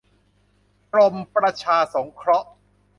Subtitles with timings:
[0.93, 2.47] กรมประชาสงเคราะห์